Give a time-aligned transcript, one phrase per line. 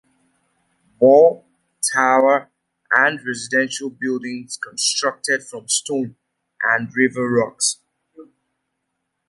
[0.97, 1.45] Wall,
[1.93, 2.49] tower
[2.89, 6.15] and residential building constructed from stone
[6.59, 7.77] and river rocks.